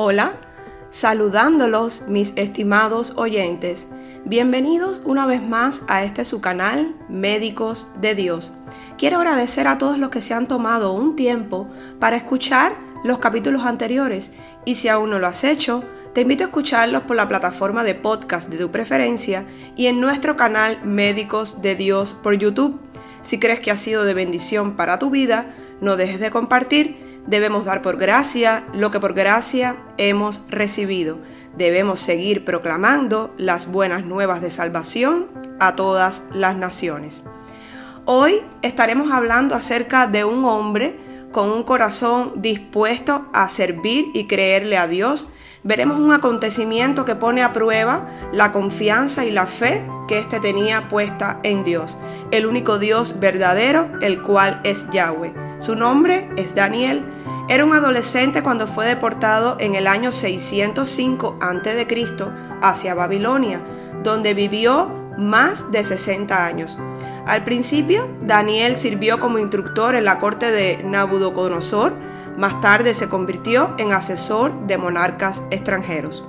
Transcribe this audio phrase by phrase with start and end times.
[0.00, 0.34] Hola,
[0.90, 3.88] saludándolos mis estimados oyentes.
[4.24, 8.52] Bienvenidos una vez más a este su canal, Médicos de Dios.
[8.96, 11.66] Quiero agradecer a todos los que se han tomado un tiempo
[11.98, 14.30] para escuchar los capítulos anteriores
[14.64, 15.82] y si aún no lo has hecho,
[16.14, 20.36] te invito a escucharlos por la plataforma de podcast de tu preferencia y en nuestro
[20.36, 22.78] canal Médicos de Dios por YouTube.
[23.22, 27.66] Si crees que ha sido de bendición para tu vida, no dejes de compartir Debemos
[27.66, 31.18] dar por gracia lo que por gracia hemos recibido.
[31.58, 35.26] Debemos seguir proclamando las buenas nuevas de salvación
[35.60, 37.24] a todas las naciones.
[38.06, 40.98] Hoy estaremos hablando acerca de un hombre
[41.30, 45.28] con un corazón dispuesto a servir y creerle a Dios.
[45.64, 50.88] Veremos un acontecimiento que pone a prueba la confianza y la fe que éste tenía
[50.88, 51.98] puesta en Dios,
[52.30, 55.47] el único Dios verdadero, el cual es Yahweh.
[55.58, 57.04] Su nombre es Daniel
[57.48, 61.86] era un adolescente cuando fue deportado en el año 605 a.C.
[62.60, 63.62] hacia Babilonia,
[64.02, 66.78] donde vivió más de 60 años.
[67.26, 71.94] Al principio, Daniel sirvió como instructor en la corte de Nabucodonosor,
[72.36, 76.22] más tarde se convirtió en asesor de monarcas extranjeros.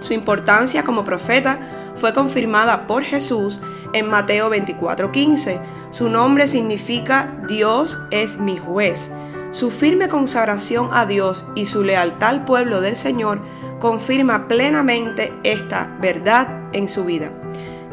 [0.00, 1.60] Su importancia como profeta
[1.94, 3.60] fue confirmada por Jesús
[3.92, 5.60] en Mateo 24:15.
[5.90, 9.10] Su nombre significa Dios es mi juez.
[9.50, 13.42] Su firme consagración a Dios y su lealtad al pueblo del Señor
[13.80, 17.32] confirma plenamente esta verdad en su vida.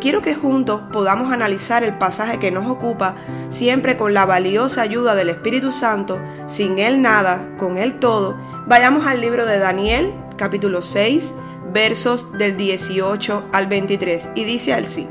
[0.00, 3.14] Quiero que juntos podamos analizar el pasaje que nos ocupa,
[3.48, 8.36] siempre con la valiosa ayuda del Espíritu Santo, sin Él nada, con Él todo.
[8.66, 11.34] Vayamos al libro de Daniel, capítulo 6,
[11.72, 15.06] versos del 18 al 23, y dice así.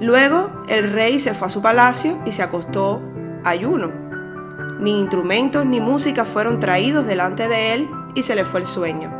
[0.00, 3.02] Luego el rey se fue a su palacio y se acostó
[3.44, 4.10] ayuno
[4.80, 9.12] ni instrumentos ni música fueron traídos delante de él y se le fue el sueño.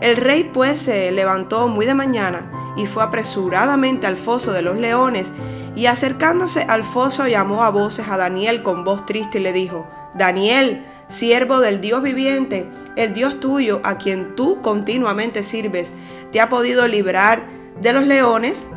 [0.00, 4.78] El rey pues se levantó muy de mañana y fue apresuradamente al foso de los
[4.78, 5.32] leones
[5.76, 9.86] y acercándose al foso llamó a voces a Daniel con voz triste y le dijo,
[10.14, 15.92] Daniel, siervo del Dios viviente, el Dios tuyo a quien tú continuamente sirves,
[16.30, 17.46] ¿te ha podido librar
[17.80, 18.68] de los leones?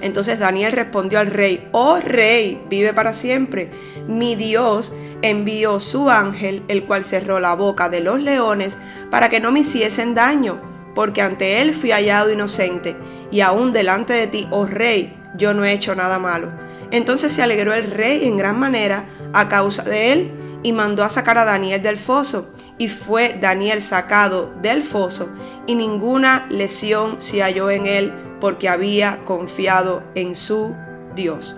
[0.00, 3.70] Entonces Daniel respondió al rey, oh rey, vive para siempre.
[4.06, 8.78] Mi Dios envió su ángel, el cual cerró la boca de los leones
[9.10, 10.60] para que no me hiciesen daño,
[10.94, 12.96] porque ante él fui hallado inocente,
[13.30, 16.50] y aún delante de ti, oh rey, yo no he hecho nada malo.
[16.90, 20.32] Entonces se alegró el rey en gran manera a causa de él,
[20.62, 25.30] y mandó a sacar a Daniel del foso, y fue Daniel sacado del foso,
[25.66, 30.74] y ninguna lesión se halló en él, porque había confiado en su
[31.14, 31.56] Dios.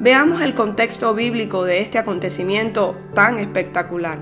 [0.00, 4.18] Veamos el contexto bíblico de este acontecimiento tan espectacular.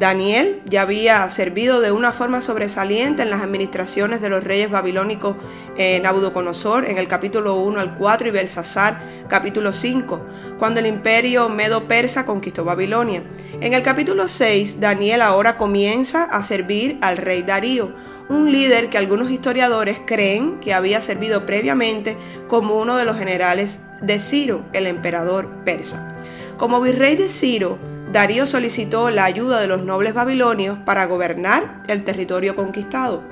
[0.00, 5.36] Daniel ya había servido de una forma sobresaliente en las administraciones de los reyes babilónicos
[5.76, 10.26] eh, en el capítulo 1 al 4 y Belsasar capítulo 5,
[10.58, 13.22] cuando el imperio medo-persa conquistó Babilonia.
[13.60, 17.92] En el capítulo 6, Daniel ahora comienza a servir al rey Darío,
[18.30, 22.16] un líder que algunos historiadores creen que había servido previamente
[22.48, 26.16] como uno de los generales de Ciro, el emperador persa.
[26.56, 27.78] Como virrey de Ciro,
[28.12, 33.22] Darío solicitó la ayuda de los nobles babilonios para gobernar el territorio conquistado.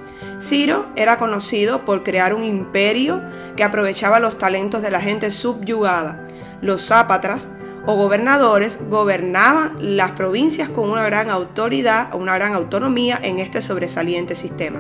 [0.41, 3.21] Ciro era conocido por crear un imperio
[3.56, 6.25] que aprovechaba los talentos de la gente subyugada.
[6.62, 7.49] Los zápatras
[7.87, 14.37] o gobernadores gobernaban las provincias con una gran autoridad, una gran autonomía en este sobresaliente
[14.37, 14.78] sistema.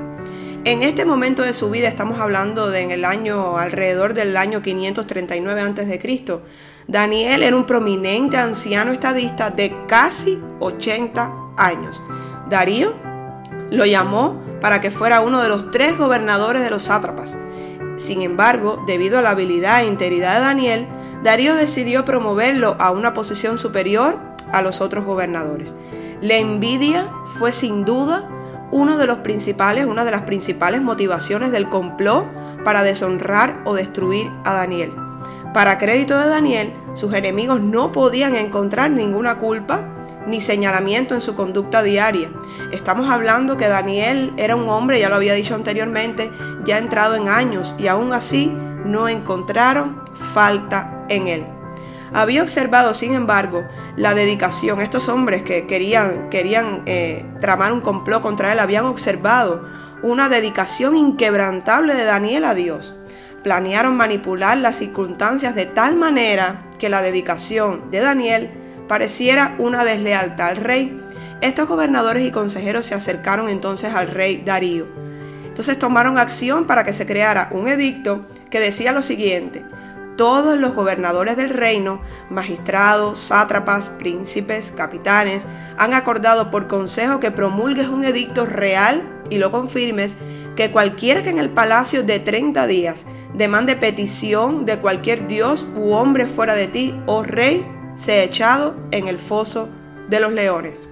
[0.64, 4.62] En este momento de su vida estamos hablando de en el año alrededor del año
[4.62, 5.98] 539 a.C.
[6.88, 12.02] Daniel era un prominente anciano estadista de casi 80 años.
[12.48, 12.94] Darío
[13.70, 17.36] lo llamó para que fuera uno de los tres gobernadores de los sátrapas.
[17.98, 20.88] Sin embargo, debido a la habilidad e integridad de Daniel,
[21.22, 24.18] Darío decidió promoverlo a una posición superior
[24.50, 25.74] a los otros gobernadores.
[26.22, 28.26] La envidia fue sin duda
[28.70, 32.26] uno de los principales, una de las principales motivaciones del complot
[32.64, 35.07] para deshonrar o destruir a Daniel.
[35.54, 39.88] Para crédito de Daniel, sus enemigos no podían encontrar ninguna culpa
[40.26, 42.30] ni señalamiento en su conducta diaria.
[42.70, 46.30] Estamos hablando que Daniel era un hombre, ya lo había dicho anteriormente,
[46.64, 48.54] ya entrado en años y aún así
[48.84, 50.02] no encontraron
[50.34, 51.46] falta en él.
[52.12, 53.64] Había observado, sin embargo,
[53.96, 54.80] la dedicación.
[54.80, 59.64] Estos hombres que querían, querían eh, tramar un complot contra él habían observado
[60.02, 62.94] una dedicación inquebrantable de Daniel a Dios.
[63.42, 68.50] Planearon manipular las circunstancias de tal manera que la dedicación de Daniel
[68.88, 71.00] pareciera una deslealtad al rey.
[71.40, 74.86] Estos gobernadores y consejeros se acercaron entonces al rey Darío.
[75.46, 79.64] Entonces tomaron acción para que se creara un edicto que decía lo siguiente,
[80.18, 85.46] todos los gobernadores del reino, magistrados, sátrapas, príncipes, capitanes,
[85.78, 90.16] han acordado por consejo que promulgues un edicto real y lo confirmes
[90.58, 95.92] que cualquiera que en el palacio de 30 días demande petición de cualquier dios u
[95.92, 97.64] hombre fuera de ti, oh rey,
[97.94, 99.68] sea echado en el foso
[100.08, 100.88] de los leones.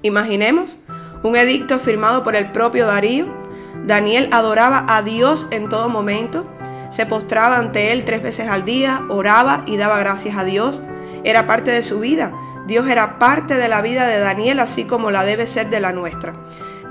[0.00, 0.78] Imaginemos
[1.22, 3.26] un edicto firmado por el propio Darío.
[3.84, 6.46] Daniel adoraba a Dios en todo momento
[6.88, 10.82] se postraba ante Él tres veces al día, oraba y daba gracias a Dios.
[11.22, 12.32] Era parte de su vida.
[12.66, 15.92] Dios era parte de la vida de Daniel, así como la debe ser de la
[15.92, 16.34] nuestra.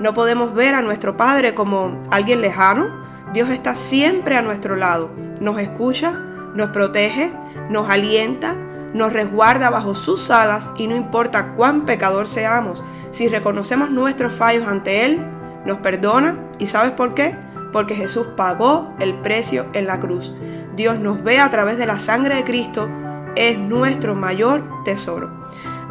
[0.00, 2.88] No podemos ver a nuestro Padre como alguien lejano.
[3.32, 5.10] Dios está siempre a nuestro lado.
[5.40, 6.12] Nos escucha,
[6.54, 7.32] nos protege,
[7.68, 8.54] nos alienta,
[8.94, 14.66] nos resguarda bajo sus alas y no importa cuán pecador seamos, si reconocemos nuestros fallos
[14.66, 15.24] ante Él,
[15.66, 16.38] nos perdona.
[16.58, 17.36] ¿Y sabes por qué?
[17.72, 20.32] porque Jesús pagó el precio en la cruz.
[20.74, 22.88] Dios nos ve a través de la sangre de Cristo,
[23.36, 25.30] es nuestro mayor tesoro.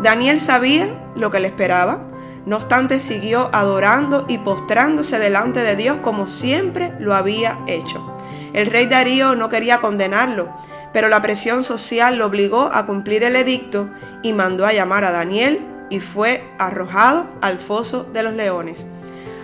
[0.01, 2.01] Daniel sabía lo que le esperaba,
[2.47, 8.15] no obstante siguió adorando y postrándose delante de Dios como siempre lo había hecho.
[8.53, 10.49] El rey Darío no quería condenarlo,
[10.93, 13.89] pero la presión social lo obligó a cumplir el edicto
[14.23, 18.87] y mandó a llamar a Daniel y fue arrojado al foso de los leones.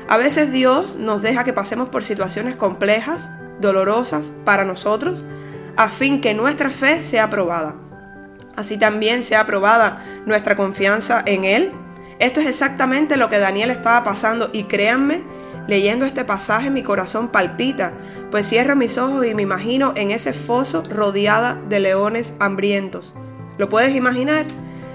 [0.07, 5.25] A veces Dios nos deja que pasemos por situaciones complejas, dolorosas para nosotros,
[5.75, 7.75] a fin que nuestra fe sea probada.
[8.55, 11.73] Así también sea probada nuestra confianza en Él.
[12.19, 15.23] Esto es exactamente lo que Daniel estaba pasando y créanme,
[15.67, 17.93] leyendo este pasaje mi corazón palpita,
[18.31, 23.15] pues cierro mis ojos y me imagino en ese foso rodeada de leones hambrientos.
[23.57, 24.45] ¿Lo puedes imaginar?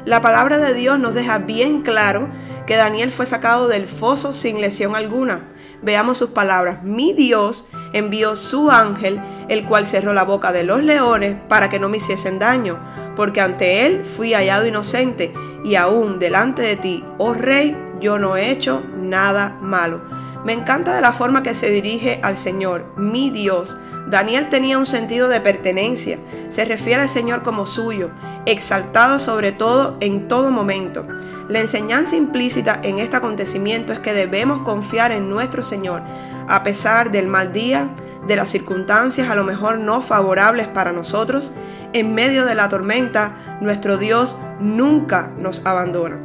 [0.05, 2.29] La palabra de Dios nos deja bien claro
[2.67, 5.49] que Daniel fue sacado del foso sin lesión alguna.
[5.83, 6.83] Veamos sus palabras.
[6.83, 11.79] Mi Dios envió su ángel, el cual cerró la boca de los leones para que
[11.79, 12.79] no me hiciesen daño,
[13.17, 15.33] porque ante él fui hallado inocente,
[15.65, 20.03] y aún delante de ti, oh rey, yo no he hecho nada malo.
[20.45, 23.77] Me encanta de la forma que se dirige al Señor, mi Dios.
[24.09, 26.19] Daniel tenía un sentido de pertenencia,
[26.49, 28.11] se refiere al Señor como suyo,
[28.47, 31.07] exaltado sobre todo en todo momento.
[31.49, 36.03] La enseñanza implícita en este acontecimiento es que debemos confiar en nuestro Señor,
[36.49, 37.91] a pesar del mal día,
[38.27, 41.53] de las circunstancias a lo mejor no favorables para nosotros,
[41.93, 46.21] en medio de la tormenta, nuestro Dios nunca nos abandona.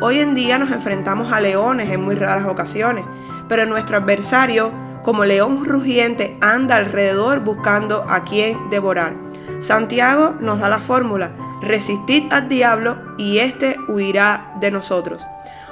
[0.00, 3.04] Hoy en día nos enfrentamos a leones en muy raras ocasiones,
[3.48, 9.14] pero nuestro adversario, como león rugiente, anda alrededor buscando a quien devorar.
[9.60, 11.32] Santiago nos da la fórmula,
[11.62, 15.24] resistid al diablo y éste huirá de nosotros.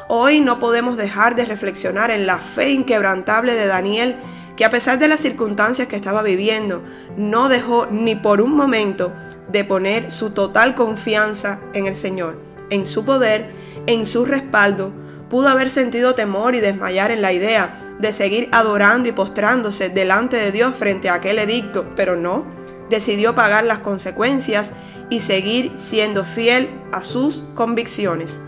[0.09, 4.17] Hoy no podemos dejar de reflexionar en la fe inquebrantable de Daniel,
[4.57, 6.83] que a pesar de las circunstancias que estaba viviendo,
[7.17, 9.13] no dejó ni por un momento
[9.49, 13.51] de poner su total confianza en el Señor, en su poder,
[13.87, 14.93] en su respaldo.
[15.33, 20.37] Pudo haber sentido temor y desmayar en la idea de seguir adorando y postrándose delante
[20.37, 22.45] de Dios frente a aquel edicto, pero no
[22.91, 24.73] decidió pagar las consecuencias
[25.09, 28.43] y seguir siendo fiel a sus convicciones.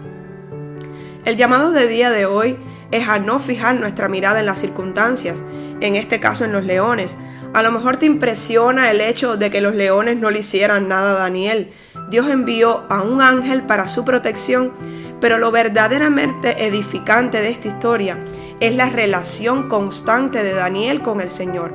[1.25, 2.59] El llamado de día de hoy
[2.91, 5.43] es a no fijar nuestra mirada en las circunstancias,
[5.81, 7.17] en este caso en los leones.
[7.55, 11.13] A lo mejor te impresiona el hecho de que los leones no le hicieran nada
[11.13, 11.71] a Daniel.
[12.11, 14.75] Dios envió a un ángel para su protección,
[15.21, 18.19] pero lo verdaderamente edificante de esta historia
[18.61, 21.73] es la relación constante de Daniel con el Señor.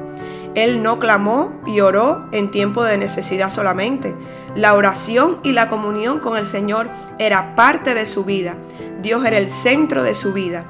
[0.55, 4.15] Él no clamó y oró en tiempo de necesidad solamente.
[4.55, 8.55] La oración y la comunión con el Señor era parte de su vida.
[9.01, 10.65] Dios era el centro de su vida.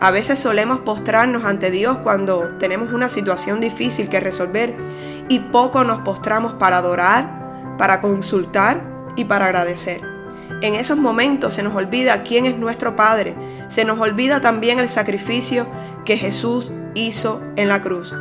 [0.00, 4.76] A veces solemos postrarnos ante Dios cuando tenemos una situación difícil que resolver
[5.28, 8.82] y poco nos postramos para adorar, para consultar
[9.16, 10.13] y para agradecer.
[10.60, 13.34] En esos momentos se nos olvida quién es nuestro Padre,
[13.68, 15.66] se nos olvida también el sacrificio
[16.04, 18.14] que Jesús hizo en la cruz.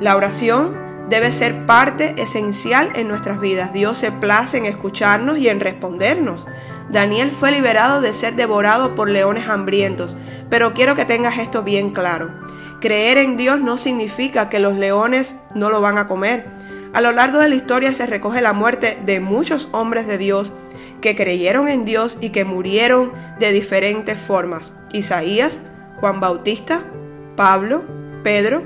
[0.00, 0.76] La oración
[1.08, 3.72] debe ser parte esencial en nuestras vidas.
[3.72, 6.46] Dios se place en escucharnos y en respondernos.
[6.90, 10.16] Daniel fue liberado de ser devorado por leones hambrientos,
[10.50, 12.30] pero quiero que tengas esto bien claro.
[12.80, 16.46] Creer en Dios no significa que los leones no lo van a comer.
[16.92, 20.52] A lo largo de la historia se recoge la muerte de muchos hombres de Dios
[21.00, 24.72] que creyeron en Dios y que murieron de diferentes formas.
[24.92, 25.60] Isaías,
[26.00, 26.84] Juan Bautista,
[27.36, 27.84] Pablo,
[28.22, 28.62] Pedro,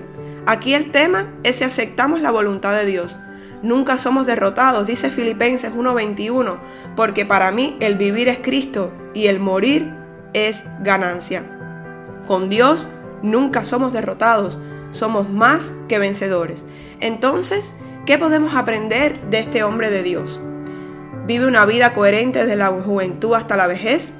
[0.49, 3.18] Aquí el tema es si aceptamos la voluntad de Dios.
[3.61, 6.58] Nunca somos derrotados, dice Filipenses 1:21,
[6.97, 9.92] porque para mí el vivir es Cristo y el morir
[10.32, 11.44] es ganancia.
[12.26, 12.88] Con Dios
[13.23, 14.58] nunca somos derrotados,
[14.90, 16.64] somos más que vencedores.
[17.00, 17.75] Entonces,
[18.06, 20.40] ¿qué podemos aprender de este hombre de Dios?
[21.28, 24.12] Vive una vida coherente desde la juventud hasta la vejez,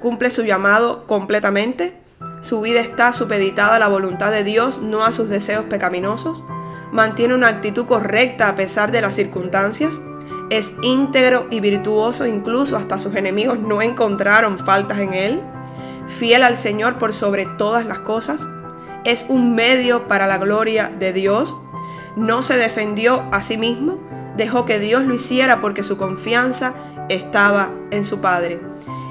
[0.00, 2.00] cumple su llamado completamente,
[2.40, 6.42] su vida está supeditada a la voluntad de Dios, no a sus deseos pecaminosos,
[6.90, 10.00] mantiene una actitud correcta a pesar de las circunstancias,
[10.48, 15.42] es íntegro y virtuoso, incluso hasta sus enemigos no encontraron faltas en él,
[16.06, 18.48] fiel al Señor por sobre todas las cosas,
[19.04, 21.54] es un medio para la gloria de Dios,
[22.16, 23.98] no se defendió a sí mismo,
[24.36, 26.74] dejó que Dios lo hiciera porque su confianza
[27.08, 28.60] estaba en su Padre.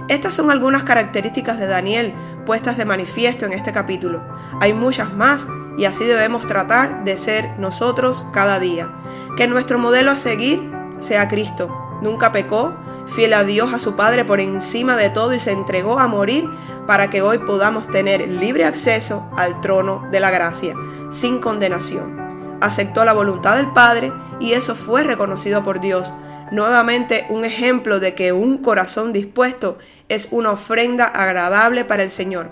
[0.10, 2.14] Estas son algunas características de Daniel
[2.46, 4.22] puestas de manifiesto en este capítulo.
[4.60, 8.94] Hay muchas más y así debemos tratar de ser nosotros cada día.
[9.38, 11.74] Que nuestro modelo a seguir sea Cristo.
[12.02, 12.76] Nunca pecó,
[13.08, 16.50] fiel a Dios, a su Padre por encima de todo y se entregó a morir
[16.86, 20.76] para que hoy podamos tener libre acceso al trono de la gracia,
[21.10, 22.23] sin condenación.
[22.64, 26.14] Aceptó la voluntad del Padre y eso fue reconocido por Dios.
[26.50, 29.78] Nuevamente un ejemplo de que un corazón dispuesto
[30.08, 32.52] es una ofrenda agradable para el Señor.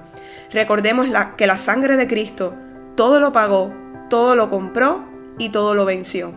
[0.52, 2.54] Recordemos que la sangre de Cristo
[2.98, 3.74] todo lo pagó,
[4.10, 5.06] todo lo compró
[5.38, 6.34] y todo lo venció.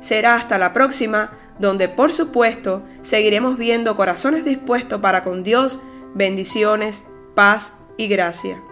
[0.00, 5.78] Será hasta la próxima, donde por supuesto seguiremos viendo corazones dispuestos para con Dios,
[6.14, 8.62] bendiciones, paz y gracia.